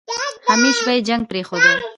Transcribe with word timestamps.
همېش 0.49 0.77
به 0.85 0.91
يې 0.95 1.01
جنګ 1.07 1.23
پرېښوده. 1.29 1.71